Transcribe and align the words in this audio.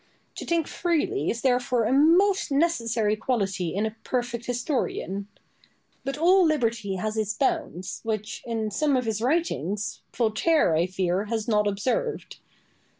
To 0.37 0.45
think 0.47 0.65
freely 0.67 1.29
is 1.29 1.41
therefore 1.41 1.83
a 1.83 1.91
most 1.93 2.49
necessary 2.51 3.15
quality 3.15 3.75
in 3.75 3.85
a 3.85 3.95
perfect 4.03 4.47
historian. 4.47 5.27
But 6.03 6.17
all 6.17 6.43
liberty 6.43 6.95
has 6.95 7.17
its 7.17 7.35
bounds, 7.35 7.99
which, 8.01 8.41
in 8.47 8.71
some 8.71 8.97
of 8.97 9.05
his 9.05 9.21
writings, 9.21 10.01
Voltaire, 10.17 10.75
I 10.75 10.87
fear, 10.87 11.25
has 11.25 11.47
not 11.47 11.67
observed. 11.67 12.37